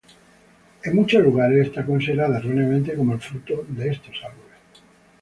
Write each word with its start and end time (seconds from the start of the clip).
En 0.83 0.95
muchos 0.95 1.21
lugares 1.21 1.71
es 1.77 1.85
considerada 1.85 2.39
erróneamente 2.39 2.95
como 2.95 3.13
el 3.13 3.19
fruto 3.21 3.63
de 3.69 3.89
estos 3.91 4.19
árboles. 4.25 4.57